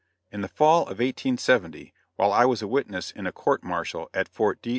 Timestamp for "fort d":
4.27-4.69